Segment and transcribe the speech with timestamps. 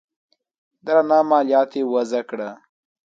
[0.85, 2.49] درنه مالیه یې وضعه کړه